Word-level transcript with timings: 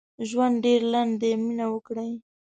ژوند 0.29 0.55
ډېر 0.65 0.81
لنډ 0.93 1.13
دي 1.21 1.31
مينه 1.43 1.65
وکړئ 1.73 2.11